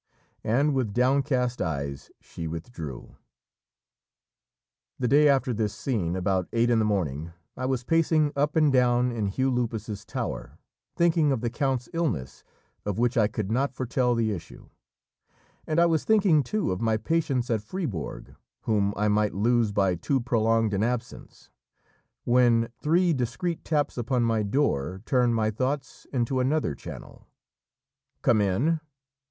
[0.43, 3.17] And with downcast eyes she withdrew.
[4.97, 8.73] The day after this scene, about eight in the morning, I was pacing up and
[8.73, 10.57] down in Hugh Lupus's tower,
[10.95, 12.43] thinking of the count's illness,
[12.83, 14.69] of which I could not foretell the issue
[15.67, 19.93] and I was thinking too of my patients at Fribourg, whom I might lose by
[19.93, 21.51] too prolonged an absence
[22.23, 27.27] when three discreet taps upon my door turned my thoughts into another channel.
[28.23, 28.79] "Come in!"